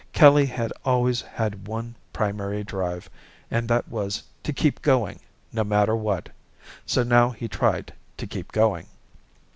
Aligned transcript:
Kelly 0.13 0.47
had 0.47 0.73
always 0.83 1.21
had 1.21 1.67
one 1.67 1.93
primary 2.11 2.63
drive, 2.63 3.07
and 3.51 3.67
that 3.67 3.87
was 3.87 4.23
to 4.41 4.51
keep 4.51 4.81
going, 4.81 5.19
no 5.53 5.63
matter 5.63 5.95
what. 5.95 6.29
So 6.87 7.03
now 7.03 7.29
he 7.29 7.47
tried 7.47 7.93
to 8.17 8.25
keep 8.25 8.51
going. 8.51 8.87